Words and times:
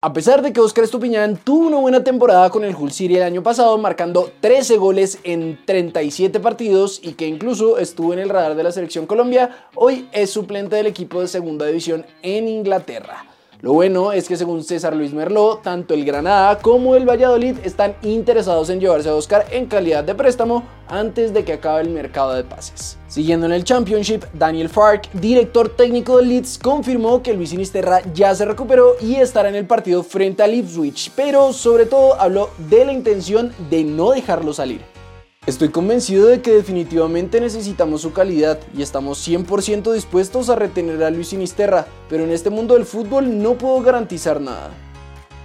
A 0.00 0.12
pesar 0.12 0.42
de 0.42 0.52
que 0.52 0.60
Oscar 0.60 0.84
Estupiñán 0.84 1.36
tuvo 1.36 1.66
una 1.66 1.78
buena 1.78 2.04
temporada 2.04 2.50
con 2.50 2.62
el 2.62 2.76
Hull 2.76 2.92
City 2.92 3.16
el 3.16 3.24
año 3.24 3.42
pasado, 3.42 3.76
marcando 3.78 4.30
13 4.40 4.76
goles 4.76 5.18
en 5.24 5.58
37 5.64 6.38
partidos 6.38 7.00
y 7.02 7.14
que 7.14 7.26
incluso 7.26 7.78
estuvo 7.78 8.12
en 8.12 8.20
el 8.20 8.28
radar 8.28 8.54
de 8.54 8.62
la 8.62 8.70
selección 8.70 9.06
Colombia, 9.06 9.66
hoy 9.74 10.08
es 10.12 10.30
suplente 10.30 10.76
del 10.76 10.86
equipo 10.86 11.20
de 11.20 11.26
segunda 11.26 11.66
división 11.66 12.06
en 12.22 12.46
Inglaterra. 12.46 13.24
Lo 13.60 13.72
bueno 13.72 14.12
es 14.12 14.28
que 14.28 14.36
según 14.36 14.62
César 14.62 14.94
Luis 14.94 15.12
Merló, 15.12 15.58
tanto 15.60 15.92
el 15.92 16.04
Granada 16.04 16.60
como 16.60 16.94
el 16.94 17.08
Valladolid 17.08 17.56
están 17.64 17.96
interesados 18.02 18.70
en 18.70 18.78
llevarse 18.78 19.08
a 19.08 19.16
Oscar 19.16 19.46
en 19.50 19.66
calidad 19.66 20.04
de 20.04 20.14
préstamo 20.14 20.62
antes 20.86 21.34
de 21.34 21.44
que 21.44 21.54
acabe 21.54 21.80
el 21.80 21.90
mercado 21.90 22.34
de 22.34 22.44
pases. 22.44 22.98
Siguiendo 23.08 23.46
en 23.46 23.52
el 23.52 23.64
Championship, 23.64 24.22
Daniel 24.32 24.68
Fark, 24.68 25.10
director 25.12 25.70
técnico 25.70 26.18
del 26.18 26.28
Leeds, 26.28 26.56
confirmó 26.56 27.20
que 27.20 27.34
Luis 27.34 27.50
Sinisterra 27.50 28.00
ya 28.14 28.32
se 28.32 28.44
recuperó 28.44 28.94
y 29.00 29.16
estará 29.16 29.48
en 29.48 29.56
el 29.56 29.66
partido 29.66 30.04
frente 30.04 30.44
al 30.44 30.54
Ipswich, 30.54 31.10
pero 31.16 31.52
sobre 31.52 31.86
todo 31.86 32.14
habló 32.20 32.50
de 32.70 32.84
la 32.84 32.92
intención 32.92 33.52
de 33.70 33.82
no 33.82 34.12
dejarlo 34.12 34.52
salir. 34.52 34.97
Estoy 35.48 35.70
convencido 35.70 36.26
de 36.26 36.42
que 36.42 36.50
definitivamente 36.50 37.40
necesitamos 37.40 38.02
su 38.02 38.12
calidad 38.12 38.60
y 38.76 38.82
estamos 38.82 39.26
100% 39.26 39.94
dispuestos 39.94 40.50
a 40.50 40.56
retener 40.56 41.02
a 41.02 41.08
Luis 41.08 41.28
Sinisterra, 41.28 41.86
pero 42.10 42.24
en 42.24 42.32
este 42.32 42.50
mundo 42.50 42.74
del 42.74 42.84
fútbol 42.84 43.42
no 43.42 43.54
puedo 43.54 43.80
garantizar 43.80 44.42
nada. 44.42 44.68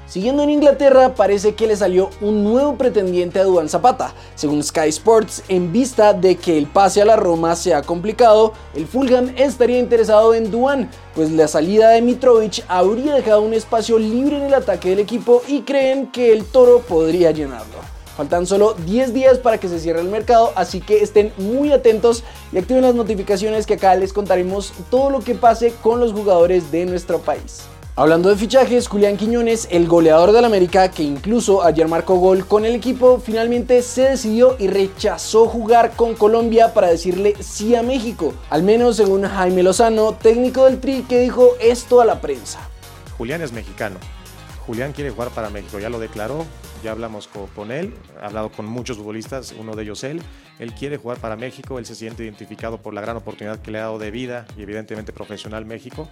Siguiendo 0.06 0.44
en 0.44 0.50
Inglaterra, 0.50 1.16
parece 1.16 1.56
que 1.56 1.68
le 1.68 1.78
salió 1.78 2.10
un 2.20 2.44
nuevo 2.44 2.78
pretendiente 2.78 3.40
a 3.40 3.46
Duan 3.46 3.70
Zapata. 3.70 4.14
Según 4.36 4.62
Sky 4.62 4.90
Sports, 4.90 5.42
en 5.48 5.72
vista 5.72 6.12
de 6.12 6.36
que 6.36 6.58
el 6.58 6.68
pase 6.68 7.02
a 7.02 7.06
la 7.06 7.16
Roma 7.16 7.56
sea 7.56 7.82
complicado, 7.82 8.52
el 8.76 8.88
Fulham 8.88 9.34
estaría 9.38 9.80
interesado 9.80 10.34
en 10.34 10.52
Duan, 10.52 10.90
pues 11.16 11.32
la 11.32 11.48
salida 11.48 11.92
de 11.92 12.02
Mitrovic 12.02 12.66
habría 12.68 13.16
dejado 13.16 13.42
un 13.42 13.54
espacio 13.54 13.98
libre 13.98 14.36
en 14.36 14.44
el 14.44 14.54
ataque 14.54 14.90
del 14.90 15.00
equipo 15.00 15.42
y 15.48 15.62
creen 15.62 16.08
que 16.08 16.34
el 16.34 16.44
toro 16.44 16.82
podría 16.82 17.32
llenarlo. 17.32 17.94
Faltan 18.16 18.46
solo 18.46 18.76
10 18.86 19.14
días 19.14 19.40
para 19.40 19.58
que 19.58 19.68
se 19.68 19.80
cierre 19.80 20.02
el 20.02 20.08
mercado, 20.08 20.54
así 20.56 20.82
que 20.82 21.02
estén 21.02 21.34
muy 21.38 21.72
atentos 21.72 22.24
y 22.52 22.60
activen 22.60 22.84
las 22.84 22.94
notificaciones 22.94 23.66
que 23.66 23.74
acá 23.74 23.96
les 23.96 24.14
contaremos 24.14 24.72
todo 24.92 25.10
lo 25.10 25.22
que 25.22 25.34
pase 25.34 25.74
con 25.82 26.00
los 26.00 26.14
jugadores 26.14 26.72
de 26.72 26.86
nuestro 26.86 27.20
país. 27.20 27.64
Hablando 27.96 28.30
de 28.30 28.36
fichajes, 28.36 28.88
Julián 28.88 29.18
Quiñones, 29.18 29.68
el 29.70 29.88
goleador 29.88 30.32
del 30.32 30.46
América, 30.46 30.90
que 30.90 31.04
incluso 31.04 31.64
ayer 31.64 31.88
marcó 31.88 32.16
gol 32.16 32.48
con 32.48 32.66
el 32.66 32.74
equipo, 32.74 33.20
finalmente 33.24 33.84
se 33.84 34.10
decidió 34.10 34.56
y 34.58 34.68
rechazó 34.68 35.46
jugar 35.46 35.96
con 35.96 36.16
Colombia 36.16 36.74
para 36.74 36.88
decirle 36.88 37.36
sí 37.40 37.76
a 37.76 37.84
México. 37.84 38.34
Al 38.50 38.64
menos 38.64 38.96
según 38.98 39.28
Jaime 39.28 39.62
Lozano, 39.62 40.14
técnico 40.14 40.66
del 40.66 40.80
Tri, 40.80 41.04
que 41.04 41.20
dijo 41.20 41.52
esto 41.60 42.02
a 42.02 42.06
la 42.06 42.20
prensa. 42.20 42.68
Julián 43.16 43.44
es 43.44 43.52
mexicano. 43.52 43.98
Julián 44.66 44.92
quiere 44.92 45.12
jugar 45.12 45.30
para 45.30 45.52
México, 45.52 45.78
ya 45.78 45.90
lo 45.90 46.00
declaró, 46.00 46.46
ya 46.84 46.92
hablamos 46.92 47.28
con, 47.28 47.72
él, 47.72 47.94
ha 48.22 48.28
hablado 48.28 48.52
con 48.52 48.66
muchos 48.66 48.98
futbolistas, 48.98 49.56
uno 49.58 49.76
de 49.76 49.84
ellos 49.84 50.04
él. 50.04 50.22
Él 50.60 50.74
quiere 50.74 50.98
jugar 50.98 51.18
para 51.18 51.36
México, 51.36 51.80
él 51.80 51.86
se 51.86 51.96
siente 51.96 52.24
identificado 52.24 52.82
por 52.82 52.94
la 52.94 53.02
gran 53.02 53.18
oportunidad 53.18 53.60
que 53.62 53.72
le 53.72 53.80
ha 53.80 53.84
dado 53.84 53.98
de 53.98 54.12
vida 54.12 54.46
y 54.58 54.62
evidentemente 54.62 55.14
profesional 55.14 55.66
México. 55.66 56.10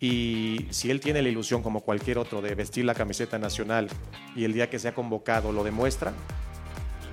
Y 0.00 0.66
si 0.70 0.90
él 0.90 1.00
tiene 1.00 1.22
la 1.22 1.28
ilusión 1.28 1.62
como 1.62 1.80
cualquier 1.80 2.18
otro 2.18 2.40
de 2.40 2.54
vestir 2.54 2.84
la 2.84 2.94
camiseta 2.94 3.38
nacional 3.38 3.88
y 4.34 4.44
el 4.44 4.52
día 4.52 4.70
que 4.70 4.78
se 4.78 4.88
ha 4.88 4.94
convocado 4.94 5.52
lo 5.52 5.64
demuestra, 5.64 6.12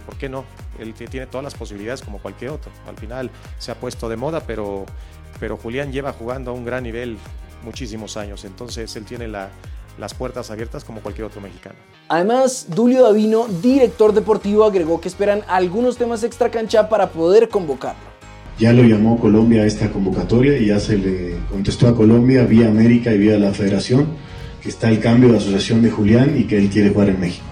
¿por 0.05 0.15
qué 0.17 0.29
no? 0.29 0.45
Él 0.79 0.93
tiene 0.93 1.25
todas 1.25 1.43
las 1.43 1.55
posibilidades 1.55 2.01
como 2.01 2.19
cualquier 2.19 2.51
otro. 2.51 2.71
Al 2.87 2.97
final 2.97 3.31
se 3.57 3.71
ha 3.71 3.75
puesto 3.75 4.07
de 4.07 4.17
moda, 4.17 4.41
pero, 4.45 4.85
pero 5.39 5.57
Julián 5.57 5.91
lleva 5.91 6.13
jugando 6.13 6.51
a 6.51 6.53
un 6.53 6.65
gran 6.65 6.83
nivel 6.83 7.17
muchísimos 7.63 8.17
años, 8.17 8.43
entonces 8.43 8.93
él 8.97 9.05
tiene 9.05 9.29
la, 9.29 9.49
las 9.97 10.13
puertas 10.13 10.49
abiertas 10.51 10.83
como 10.83 11.01
cualquier 11.01 11.25
otro 11.25 11.41
mexicano. 11.41 11.75
Además, 12.07 12.67
Dulio 12.69 13.03
Davino, 13.03 13.47
director 13.61 14.13
deportivo, 14.13 14.63
agregó 14.63 14.99
que 14.99 15.07
esperan 15.07 15.41
algunos 15.47 15.97
temas 15.97 16.23
extra 16.23 16.49
cancha 16.49 16.89
para 16.89 17.11
poder 17.11 17.49
convocarlo. 17.49 18.13
Ya 18.59 18.71
lo 18.71 18.83
llamó 18.83 19.19
Colombia 19.19 19.63
a 19.63 19.65
esta 19.65 19.91
convocatoria 19.91 20.57
y 20.57 20.67
ya 20.67 20.79
se 20.79 20.97
le 20.97 21.37
contestó 21.49 21.87
a 21.87 21.95
Colombia 21.95 22.45
vía 22.45 22.67
América 22.67 23.11
y 23.11 23.17
vía 23.17 23.37
la 23.37 23.51
Federación 23.51 24.07
que 24.63 24.69
está 24.69 24.89
el 24.89 24.99
cambio 24.99 25.29
de 25.29 25.37
asociación 25.37 25.81
de 25.81 25.91
Julián 25.91 26.37
y 26.37 26.45
que 26.45 26.57
él 26.57 26.69
quiere 26.69 26.89
jugar 26.89 27.09
en 27.09 27.19
México. 27.19 27.45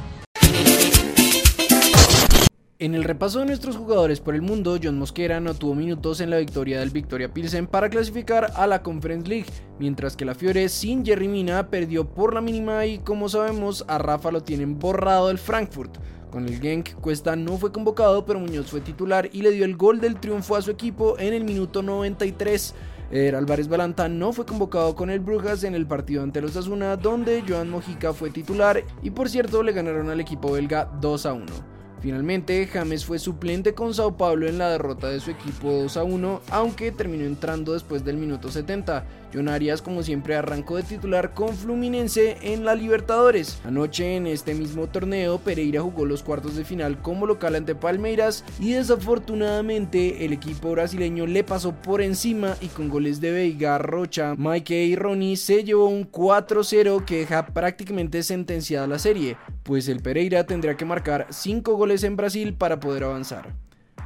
En 2.81 2.95
el 2.95 3.03
repaso 3.03 3.37
de 3.37 3.45
nuestros 3.45 3.77
jugadores 3.77 4.21
por 4.21 4.33
el 4.33 4.41
mundo, 4.41 4.79
John 4.81 4.97
Mosquera 4.97 5.39
no 5.39 5.53
tuvo 5.53 5.75
minutos 5.75 6.19
en 6.19 6.31
la 6.31 6.39
victoria 6.39 6.79
del 6.79 6.89
Victoria 6.89 7.31
Pilsen 7.31 7.67
para 7.67 7.91
clasificar 7.91 8.53
a 8.55 8.65
la 8.65 8.81
Conference 8.81 9.29
League, 9.29 9.45
mientras 9.77 10.15
que 10.15 10.25
la 10.25 10.33
Fiore 10.33 10.67
sin 10.67 11.05
Jerry 11.05 11.27
Mina 11.27 11.69
perdió 11.69 12.09
por 12.09 12.33
la 12.33 12.41
mínima 12.41 12.87
y 12.87 12.97
como 12.97 13.29
sabemos 13.29 13.85
a 13.87 13.99
Rafa 13.99 14.31
lo 14.31 14.41
tienen 14.41 14.79
borrado 14.79 15.27
del 15.27 15.37
Frankfurt. 15.37 15.95
Con 16.31 16.47
el 16.47 16.59
Genk, 16.59 16.95
Cuesta 16.95 17.35
no 17.35 17.55
fue 17.59 17.71
convocado, 17.71 18.25
pero 18.25 18.39
Muñoz 18.39 18.71
fue 18.71 18.81
titular 18.81 19.29
y 19.31 19.43
le 19.43 19.51
dio 19.51 19.63
el 19.63 19.77
gol 19.77 20.01
del 20.01 20.19
triunfo 20.19 20.55
a 20.55 20.63
su 20.63 20.71
equipo 20.71 21.19
en 21.19 21.35
el 21.35 21.43
minuto 21.43 21.83
93. 21.83 22.73
Eder 23.11 23.35
Álvarez 23.35 23.67
Balanta 23.67 24.09
no 24.09 24.33
fue 24.33 24.47
convocado 24.47 24.95
con 24.95 25.11
el 25.11 25.19
Brujas 25.19 25.63
en 25.65 25.75
el 25.75 25.85
partido 25.85 26.23
ante 26.23 26.41
los 26.41 26.57
Asuna, 26.57 26.97
donde 26.97 27.43
Joan 27.47 27.69
Mojica 27.69 28.11
fue 28.11 28.31
titular 28.31 28.83
y 29.03 29.11
por 29.11 29.29
cierto 29.29 29.61
le 29.61 29.71
ganaron 29.71 30.09
al 30.09 30.19
equipo 30.19 30.53
belga 30.53 30.91
2 30.99 31.25
a 31.27 31.33
1. 31.33 31.70
Finalmente, 32.01 32.65
James 32.65 33.05
fue 33.05 33.19
suplente 33.19 33.73
con 33.73 33.93
Sao 33.93 34.17
Paulo 34.17 34.47
en 34.47 34.57
la 34.57 34.69
derrota 34.69 35.09
de 35.09 35.19
su 35.19 35.29
equipo 35.29 35.71
2 35.71 35.97
a 35.97 36.03
1, 36.03 36.41
aunque 36.49 36.91
terminó 36.91 37.25
entrando 37.25 37.73
después 37.73 38.03
del 38.03 38.17
minuto 38.17 38.49
70. 38.49 39.05
John 39.33 39.47
Arias, 39.47 39.81
como 39.81 40.03
siempre, 40.03 40.35
arrancó 40.35 40.75
de 40.77 40.83
titular 40.83 41.33
con 41.33 41.55
Fluminense 41.55 42.37
en 42.41 42.65
la 42.65 42.75
Libertadores. 42.75 43.61
Anoche, 43.63 44.15
en 44.15 44.27
este 44.27 44.53
mismo 44.53 44.87
torneo, 44.87 45.39
Pereira 45.39 45.81
jugó 45.81 46.05
los 46.05 46.23
cuartos 46.23 46.55
de 46.55 46.65
final 46.65 47.01
como 47.01 47.25
local 47.25 47.55
ante 47.55 47.75
Palmeiras 47.75 48.43
y 48.59 48.73
desafortunadamente 48.73 50.25
el 50.25 50.33
equipo 50.33 50.71
brasileño 50.71 51.27
le 51.27 51.43
pasó 51.43 51.71
por 51.73 52.01
encima 52.01 52.57
y 52.61 52.67
con 52.67 52.89
goles 52.89 53.21
de 53.21 53.31
Veiga, 53.31 53.77
Rocha, 53.77 54.35
Mike 54.37 54.85
y 54.85 54.95
Ronnie 54.95 55.37
se 55.37 55.63
llevó 55.63 55.87
un 55.87 56.11
4-0 56.11 57.05
que 57.05 57.19
deja 57.19 57.45
prácticamente 57.45 58.23
sentenciada 58.23 58.87
la 58.87 58.99
serie, 58.99 59.37
pues 59.63 59.87
el 59.87 60.01
Pereira 60.01 60.45
tendrá 60.45 60.75
que 60.75 60.85
marcar 60.85 61.27
5 61.29 61.75
goles 61.75 62.03
en 62.03 62.15
Brasil 62.15 62.53
para 62.53 62.79
poder 62.79 63.03
avanzar. 63.03 63.53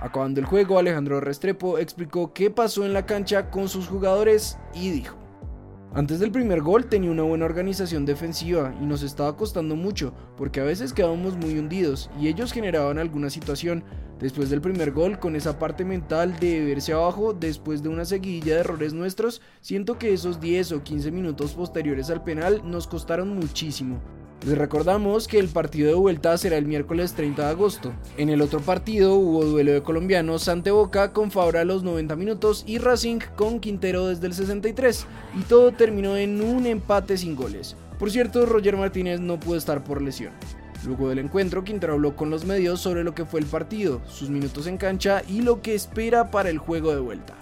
Acabando 0.02 0.40
el 0.40 0.46
juego, 0.46 0.78
Alejandro 0.78 1.22
Restrepo 1.22 1.78
explicó 1.78 2.34
qué 2.34 2.52
pasó 2.52 2.86
en 2.86 2.94
la 2.94 3.06
cancha 3.06 3.50
con 3.50 3.70
sus 3.70 3.88
jugadores 3.88 4.58
y 4.74 4.90
dijo. 4.90 5.18
Antes 5.94 6.20
del 6.20 6.30
primer 6.30 6.62
gol 6.62 6.88
tenía 6.88 7.10
una 7.10 7.24
buena 7.24 7.46
organización 7.46 8.06
defensiva 8.06 8.76
y 8.82 8.86
nos 8.86 9.02
estaba 9.02 9.38
costando 9.38 9.78
mucho 9.78 10.14
porque 10.36 10.60
a 10.60 10.66
veces 10.66 10.92
quedábamos 10.92 11.38
muy 11.38 11.58
hundidos 11.58 12.10
y 12.20 12.28
ellos 12.28 12.52
generaban 12.52 13.00
alguna 13.00 13.30
situación. 13.30 13.82
Después 14.20 14.50
del 14.50 14.60
primer 14.60 14.92
gol, 14.92 15.20
con 15.20 15.38
esa 15.38 15.58
parte 15.58 15.86
mental 15.86 16.38
de 16.38 16.66
verse 16.66 16.92
abajo 16.92 17.34
después 17.34 17.82
de 17.82 17.88
una 17.88 18.04
seguidilla 18.04 18.56
de 18.56 18.60
errores 18.60 18.94
nuestros, 18.94 19.42
siento 19.62 19.98
que 19.98 20.14
esos 20.14 20.42
10 20.42 20.74
o 20.74 20.84
15 20.84 21.12
minutos 21.12 21.54
posteriores 21.54 22.10
al 22.10 22.24
penal 22.26 22.62
nos 22.66 22.88
costaron 22.88 23.34
muchísimo. 23.34 24.02
Les 24.44 24.58
recordamos 24.58 25.28
que 25.28 25.40
el 25.40 25.48
partido 25.48 25.88
de 25.88 25.96
vuelta 25.96 26.38
será 26.38 26.58
el 26.58 26.66
miércoles 26.66 27.14
30 27.14 27.42
de 27.42 27.50
agosto. 27.50 27.94
En 28.18 28.30
el 28.30 28.42
otro 28.42 28.60
partido 28.60 29.16
hubo 29.16 29.44
duelo 29.44 29.72
de 29.72 29.82
colombianos 29.82 30.48
ante 30.50 30.70
Boca 30.70 31.14
con 31.14 31.32
Fabra 31.32 31.62
a 31.62 31.66
los 31.66 31.84
90 31.84 32.16
minutos 32.16 32.64
y 32.68 32.78
Racing 32.78 33.20
con 33.36 33.60
Quintero 33.60 34.08
desde 34.08 34.28
el 34.28 34.34
63 34.34 35.08
y 35.40 35.42
todo 35.44 35.72
terminó 35.72 36.16
en 36.16 36.42
un 36.42 36.68
empate 36.68 37.18
sin 37.18 37.36
goles. 37.36 37.76
Por 37.98 38.12
cierto, 38.12 38.46
Roger 38.46 38.78
Martínez 38.78 39.20
no 39.20 39.40
pudo 39.40 39.58
estar 39.58 39.84
por 39.84 40.02
lesión. 40.02 40.34
Luego 40.86 41.10
del 41.10 41.20
encuentro, 41.20 41.64
Quintero 41.64 41.94
habló 41.94 42.16
con 42.16 42.30
los 42.30 42.46
medios 42.46 42.80
sobre 42.80 43.04
lo 43.04 43.16
que 43.16 43.26
fue 43.26 43.40
el 43.40 43.48
partido, 43.48 44.02
sus 44.06 44.30
minutos 44.30 44.68
en 44.68 44.78
cancha 44.78 45.24
y 45.28 45.42
lo 45.42 45.64
que 45.64 45.74
espera 45.74 46.30
para 46.30 46.52
el 46.52 46.60
juego 46.60 46.94
de 46.94 47.00
vuelta. 47.00 47.34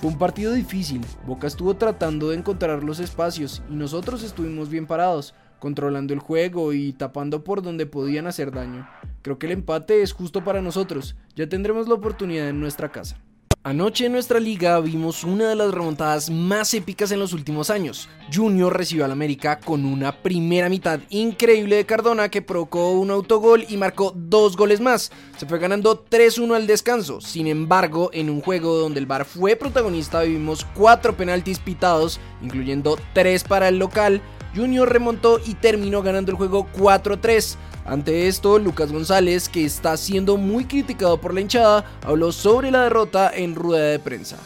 Fue 0.00 0.10
un 0.10 0.18
partido 0.18 0.52
difícil, 0.52 1.00
Boca 1.26 1.46
estuvo 1.46 1.74
tratando 1.74 2.28
de 2.28 2.36
encontrar 2.36 2.84
los 2.84 3.00
espacios 3.00 3.62
y 3.70 3.74
nosotros 3.74 4.22
estuvimos 4.22 4.68
bien 4.68 4.86
parados, 4.86 5.34
controlando 5.58 6.12
el 6.14 6.20
juego 6.20 6.72
y 6.72 6.92
tapando 6.92 7.44
por 7.44 7.62
donde 7.62 7.86
podían 7.86 8.26
hacer 8.26 8.52
daño. 8.52 8.88
Creo 9.22 9.38
que 9.38 9.46
el 9.46 9.52
empate 9.52 10.02
es 10.02 10.12
justo 10.12 10.44
para 10.44 10.62
nosotros, 10.62 11.16
ya 11.34 11.48
tendremos 11.48 11.88
la 11.88 11.94
oportunidad 11.94 12.48
en 12.48 12.60
nuestra 12.60 12.92
casa. 12.92 13.18
Anoche 13.66 14.06
en 14.06 14.12
nuestra 14.12 14.38
liga 14.38 14.78
vimos 14.78 15.24
una 15.24 15.48
de 15.48 15.56
las 15.56 15.74
remontadas 15.74 16.30
más 16.30 16.72
épicas 16.72 17.10
en 17.10 17.18
los 17.18 17.32
últimos 17.32 17.68
años. 17.68 18.08
Junior 18.32 18.72
recibió 18.72 19.04
al 19.04 19.10
América 19.10 19.58
con 19.58 19.84
una 19.84 20.12
primera 20.22 20.68
mitad 20.68 21.00
increíble 21.10 21.74
de 21.74 21.84
Cardona 21.84 22.28
que 22.28 22.42
provocó 22.42 22.92
un 22.92 23.10
autogol 23.10 23.66
y 23.68 23.76
marcó 23.76 24.12
dos 24.14 24.56
goles 24.56 24.80
más. 24.80 25.10
Se 25.36 25.46
fue 25.46 25.58
ganando 25.58 26.04
3-1 26.04 26.54
al 26.54 26.68
descanso. 26.68 27.20
Sin 27.20 27.48
embargo, 27.48 28.10
en 28.12 28.30
un 28.30 28.40
juego 28.40 28.76
donde 28.76 29.00
el 29.00 29.06
Bar 29.06 29.24
fue 29.24 29.56
protagonista 29.56 30.22
vimos 30.22 30.64
cuatro 30.76 31.16
penaltis 31.16 31.58
pitados, 31.58 32.20
incluyendo 32.42 32.96
tres 33.14 33.42
para 33.42 33.66
el 33.66 33.80
local, 33.80 34.22
Junior 34.56 34.90
remontó 34.90 35.38
y 35.44 35.54
terminó 35.54 36.02
ganando 36.02 36.32
el 36.32 36.38
juego 36.38 36.66
4-3. 36.76 37.56
Ante 37.84 38.26
esto, 38.26 38.58
Lucas 38.58 38.90
González, 38.90 39.48
que 39.48 39.64
está 39.64 39.96
siendo 39.96 40.36
muy 40.36 40.64
criticado 40.64 41.20
por 41.20 41.34
la 41.34 41.42
hinchada, 41.42 41.84
habló 42.02 42.32
sobre 42.32 42.70
la 42.70 42.82
derrota 42.82 43.30
en 43.32 43.54
rueda 43.54 43.84
de 43.86 43.98
prensa. 43.98 44.36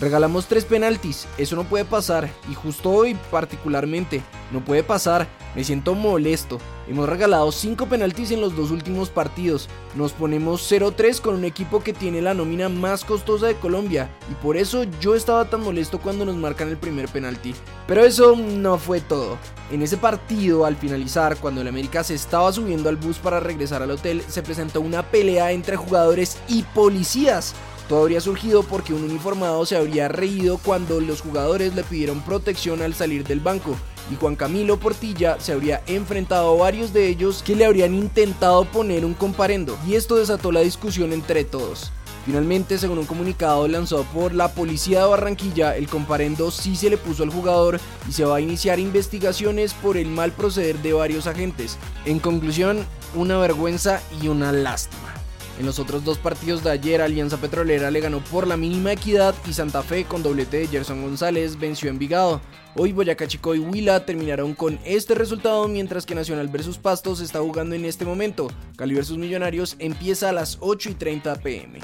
Regalamos 0.00 0.46
tres 0.46 0.64
penaltis, 0.64 1.28
eso 1.36 1.56
no 1.56 1.64
puede 1.64 1.84
pasar, 1.84 2.30
y 2.50 2.54
justo 2.54 2.90
hoy 2.90 3.14
particularmente, 3.30 4.22
no 4.50 4.64
puede 4.64 4.82
pasar, 4.82 5.28
me 5.54 5.62
siento 5.62 5.94
molesto. 5.94 6.58
Hemos 6.88 7.06
regalado 7.06 7.52
5 7.52 7.84
penaltis 7.84 8.30
en 8.30 8.40
los 8.40 8.56
dos 8.56 8.70
últimos 8.70 9.10
partidos, 9.10 9.68
nos 9.94 10.12
ponemos 10.12 10.72
0-3 10.72 11.20
con 11.20 11.34
un 11.34 11.44
equipo 11.44 11.82
que 11.82 11.92
tiene 11.92 12.22
la 12.22 12.32
nómina 12.32 12.70
más 12.70 13.04
costosa 13.04 13.46
de 13.46 13.56
Colombia, 13.56 14.10
y 14.30 14.34
por 14.42 14.56
eso 14.56 14.84
yo 15.02 15.14
estaba 15.14 15.50
tan 15.50 15.60
molesto 15.60 16.00
cuando 16.00 16.24
nos 16.24 16.36
marcan 16.36 16.68
el 16.68 16.78
primer 16.78 17.06
penalti. 17.08 17.54
Pero 17.86 18.02
eso 18.02 18.34
no 18.36 18.78
fue 18.78 19.02
todo. 19.02 19.36
En 19.70 19.82
ese 19.82 19.98
partido, 19.98 20.64
al 20.64 20.76
finalizar, 20.76 21.36
cuando 21.36 21.60
el 21.60 21.68
América 21.68 22.02
se 22.02 22.14
estaba 22.14 22.50
subiendo 22.52 22.88
al 22.88 22.96
bus 22.96 23.18
para 23.18 23.38
regresar 23.38 23.82
al 23.82 23.90
hotel, 23.90 24.22
se 24.26 24.42
presentó 24.42 24.80
una 24.80 25.02
pelea 25.02 25.52
entre 25.52 25.76
jugadores 25.76 26.38
y 26.48 26.62
policías. 26.62 27.54
Todo 27.90 28.02
habría 28.02 28.20
surgido 28.20 28.62
porque 28.62 28.94
un 28.94 29.02
uniformado 29.02 29.66
se 29.66 29.76
habría 29.76 30.06
reído 30.06 30.58
cuando 30.58 31.00
los 31.00 31.22
jugadores 31.22 31.74
le 31.74 31.82
pidieron 31.82 32.20
protección 32.20 32.82
al 32.82 32.94
salir 32.94 33.26
del 33.26 33.40
banco 33.40 33.74
y 34.12 34.14
Juan 34.14 34.36
Camilo 34.36 34.78
Portilla 34.78 35.40
se 35.40 35.52
habría 35.52 35.82
enfrentado 35.88 36.52
a 36.52 36.56
varios 36.56 36.92
de 36.92 37.08
ellos 37.08 37.42
que 37.42 37.56
le 37.56 37.64
habrían 37.64 37.92
intentado 37.92 38.64
poner 38.66 39.04
un 39.04 39.14
comparendo 39.14 39.76
y 39.84 39.96
esto 39.96 40.14
desató 40.14 40.52
la 40.52 40.60
discusión 40.60 41.12
entre 41.12 41.42
todos. 41.42 41.90
Finalmente, 42.24 42.78
según 42.78 42.98
un 42.98 43.06
comunicado 43.06 43.66
lanzado 43.66 44.04
por 44.04 44.34
la 44.34 44.54
policía 44.54 45.00
de 45.00 45.08
Barranquilla, 45.08 45.76
el 45.76 45.88
comparendo 45.88 46.52
sí 46.52 46.76
se 46.76 46.90
le 46.90 46.96
puso 46.96 47.24
al 47.24 47.30
jugador 47.30 47.80
y 48.08 48.12
se 48.12 48.24
va 48.24 48.36
a 48.36 48.40
iniciar 48.40 48.78
investigaciones 48.78 49.74
por 49.74 49.96
el 49.96 50.06
mal 50.06 50.30
proceder 50.30 50.78
de 50.78 50.92
varios 50.92 51.26
agentes. 51.26 51.76
En 52.04 52.20
conclusión, 52.20 52.86
una 53.16 53.36
vergüenza 53.38 54.00
y 54.22 54.28
una 54.28 54.52
lástima. 54.52 55.19
En 55.60 55.66
los 55.66 55.78
otros 55.78 56.06
dos 56.06 56.16
partidos 56.16 56.64
de 56.64 56.70
ayer, 56.70 57.02
Alianza 57.02 57.36
Petrolera 57.36 57.90
le 57.90 58.00
ganó 58.00 58.24
por 58.24 58.46
la 58.46 58.56
mínima 58.56 58.92
equidad 58.92 59.34
y 59.46 59.52
Santa 59.52 59.82
Fe 59.82 60.06
con 60.06 60.22
doblete 60.22 60.56
de 60.56 60.68
Gerson 60.68 61.02
González 61.02 61.58
venció 61.58 61.90
en 61.90 61.96
Envigado. 61.96 62.40
Hoy 62.76 62.92
Boyacá 62.92 63.28
Chico 63.28 63.54
y 63.54 63.58
Huila 63.58 64.06
terminaron 64.06 64.54
con 64.54 64.80
este 64.86 65.14
resultado 65.14 65.68
mientras 65.68 66.06
que 66.06 66.14
Nacional 66.14 66.48
vs 66.48 66.78
Pastos 66.78 67.20
está 67.20 67.40
jugando 67.40 67.74
en 67.74 67.84
este 67.84 68.06
momento. 68.06 68.48
Cali 68.76 68.94
vs 68.94 69.18
Millonarios 69.18 69.76
empieza 69.80 70.30
a 70.30 70.32
las 70.32 70.56
8 70.60 70.92
y 70.92 70.94
30 70.94 71.34
pm. 71.40 71.80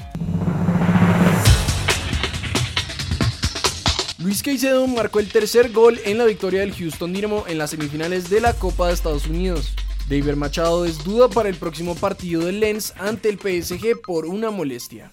Luis 4.17 4.43
Caicedo 4.43 4.87
marcó 4.87 5.20
el 5.20 5.28
tercer 5.28 5.70
gol 5.70 6.00
en 6.06 6.17
la 6.17 6.25
victoria 6.25 6.61
del 6.61 6.75
Houston 6.75 7.12
Dynamo 7.12 7.44
en 7.46 7.58
las 7.58 7.69
semifinales 7.69 8.31
de 8.31 8.40
la 8.40 8.55
Copa 8.55 8.87
de 8.87 8.94
Estados 8.94 9.26
Unidos. 9.26 9.75
David 10.08 10.35
Machado 10.35 10.85
es 10.85 11.03
duda 11.03 11.29
para 11.29 11.49
el 11.49 11.56
próximo 11.56 11.97
partido 11.97 12.44
del 12.47 12.61
Lens 12.61 12.94
ante 12.97 13.29
el 13.29 13.38
PSG 13.38 14.00
por 14.00 14.26
una 14.26 14.50
molestia. 14.50 15.12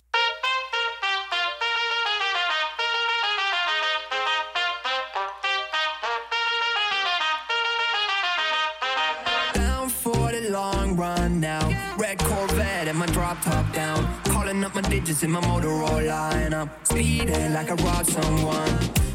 Up 14.64 14.76
my 14.76 14.82
digits 14.82 15.24
in 15.24 15.32
my 15.32 15.42
Motorola 15.42 16.32
and 16.36 16.56
I'm 16.56 16.70
speeding 16.84 17.54
like 17.54 17.70
I 17.70 17.74
robbed 17.84 18.08
someone. 18.08 18.70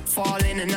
Falling 0.05 0.61
and 0.61 0.71
I'm 0.71 0.77